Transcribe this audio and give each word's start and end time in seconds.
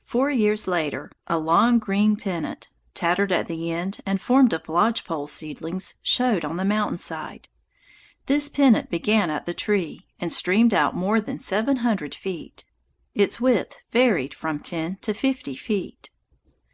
Four 0.00 0.30
years 0.30 0.66
later, 0.66 1.12
a 1.26 1.36
long 1.38 1.78
green 1.78 2.16
pennant, 2.16 2.68
tattered 2.94 3.30
at 3.30 3.46
the 3.46 3.70
end 3.70 4.00
and 4.06 4.18
formed 4.18 4.54
of 4.54 4.70
lodge 4.70 5.04
pole 5.04 5.26
seedlings, 5.26 5.96
showed 6.00 6.46
on 6.46 6.56
the 6.56 6.64
mountain 6.64 6.96
side. 6.96 7.50
This 8.24 8.48
pennant 8.48 8.88
began 8.88 9.28
at 9.28 9.44
the 9.44 9.52
tree 9.52 10.06
and 10.18 10.32
streamed 10.32 10.72
out 10.72 10.96
more 10.96 11.20
than 11.20 11.38
seven 11.38 11.76
hundred 11.84 12.14
feet. 12.14 12.64
Its 13.14 13.38
width 13.38 13.78
varied 13.92 14.32
from 14.32 14.60
ten 14.60 14.96
to 15.02 15.12
fifty 15.12 15.54
feet. 15.54 16.08